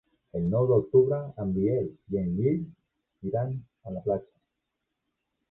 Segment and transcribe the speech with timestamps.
[0.37, 2.65] El nou d'octubre en Biel i en Gil
[3.33, 3.53] iran
[3.91, 4.35] a la platja.